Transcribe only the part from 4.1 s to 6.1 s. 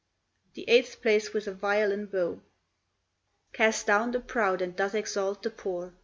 the proud and doth exalt the poor!